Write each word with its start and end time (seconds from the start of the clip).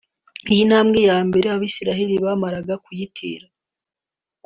Iyo 0.53 0.63
ntambwe 0.69 0.99
ya 1.09 1.17
mbere 1.27 1.45
Abayisiraheri 1.49 2.13
bamaraga 2.25 2.73
kuyitera 2.83 3.45